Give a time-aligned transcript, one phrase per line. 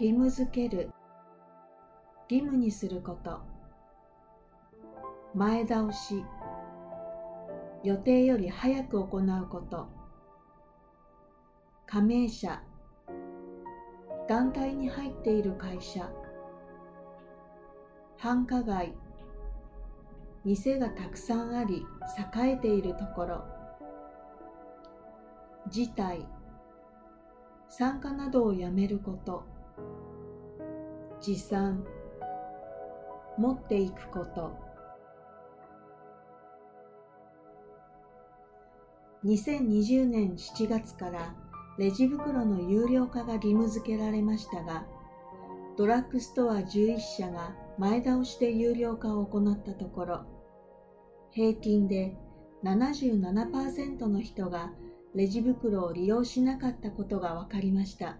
[0.00, 0.88] 義務づける。
[2.30, 3.42] 義務にすること。
[5.34, 6.24] 前倒し。
[7.84, 9.88] 予定より早く行うこと。
[11.86, 12.62] 加盟者。
[14.26, 16.10] 団体に入っている会社。
[18.16, 18.94] 繁華街。
[20.46, 21.84] 店がたくさんあり
[22.34, 23.44] 栄えているところ。
[25.68, 26.26] 事態。
[27.68, 29.59] 参加などをやめること。
[31.20, 31.84] 持参。
[33.36, 34.70] 持っていくこと。
[39.24, 41.34] 2020年7月から
[41.78, 44.86] レジ袋の有料化が義務付けられましたが
[45.76, 50.24] ドラッグストア11社が前倒しで有料化を行ったところ
[51.32, 52.16] 平均で
[52.64, 54.72] 77%の人が
[55.14, 58.16] レジ袋を利用しなかったことが分かりました。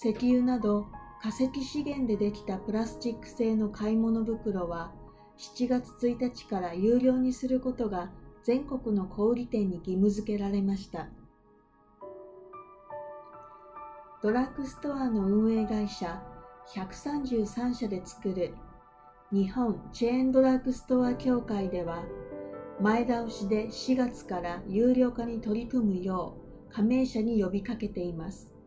[0.00, 0.86] 石油など
[1.20, 4.92] 化石資源でできたプラスチック製の買い物袋は
[5.36, 8.12] 7月1日から有料にすることが
[8.44, 11.08] 全国の小売店に義務付けられました。
[14.22, 16.22] ドラッグストアの運営会社
[16.76, 18.54] 133社で作る
[19.32, 22.04] 日本チェーンドラッグストア協会では
[22.80, 26.36] 前倒しで4月から有料化に取り組むよ
[26.70, 28.57] う加盟者に呼びかけています。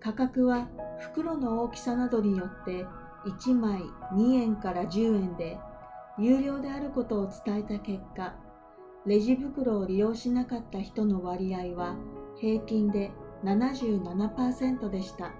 [0.00, 0.68] 価格は
[1.00, 2.86] 袋の大きさなどによって
[3.26, 3.82] 1枚
[4.14, 5.58] 2円から10円で
[6.18, 8.34] 有料であることを伝えた結果
[9.06, 11.96] レジ袋を利用しなかった人の割合は
[12.40, 13.10] 平均で
[13.44, 15.32] 77%でした。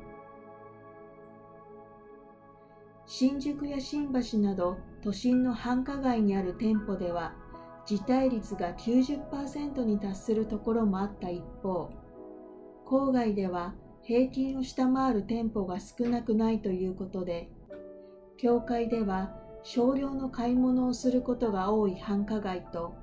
[3.10, 7.34] 新宿や新橋など都心の繁華街にある店舗では
[7.86, 11.90] 辞退率が90%に達するところもあった一方
[12.86, 13.74] 郊外では
[14.08, 17.50] 平均を下回る店舗が少なくないということで
[18.38, 22.94] 教会では少量の買い物をすることが多い繁華街と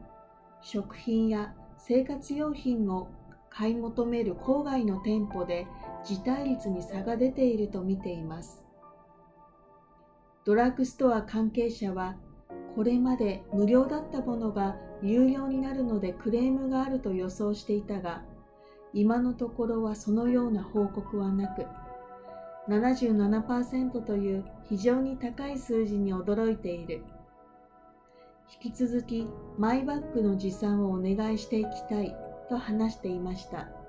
[0.64, 3.10] 食品や生活用品を
[3.52, 5.68] 買い求める郊外の店舗で
[6.04, 8.66] 辞退率に差が出ていると見ています。
[10.44, 12.16] ドラッグストア関係者は
[12.76, 18.24] これまで無料だったものが有料になるのでクレームがあると予想していたが
[18.96, 21.66] 今のところはそのような報告はなく
[22.70, 27.04] 77%という非常に高い数字に驚いている
[28.64, 32.16] 引き続きマイバッグの持参をお願いしていきたい
[32.50, 33.85] と話していました。